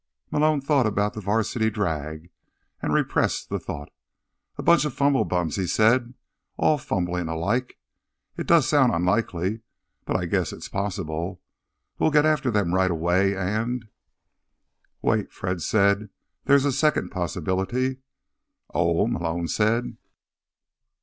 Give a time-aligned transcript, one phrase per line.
[0.31, 2.31] Malone thought of the Varsity Drag
[2.81, 3.89] and repressed the thought.
[4.57, 6.15] "A bunch of fumblebums," he said.
[6.57, 7.77] "All fumbling alike.
[8.35, 9.61] It does sound unlikely,
[10.07, 11.39] but I guess it's possible.
[11.99, 13.85] We'll get after them right away, and—"
[15.03, 16.09] "Wait," Fred said.
[16.45, 17.97] "There is a second possibility."
[18.73, 19.97] "Oh," Malone said.